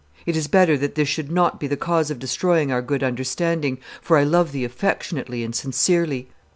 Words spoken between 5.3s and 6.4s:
and sincerely.